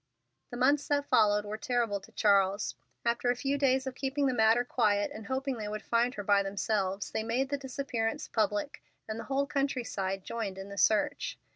[0.49, 2.73] The months that followed were terrible to Charles.
[3.05, 6.23] After a few days of keeping the matter quiet and hoping they would find her
[6.23, 11.37] by themselves, they made the disappearance public, and the whole countryside joined in the search.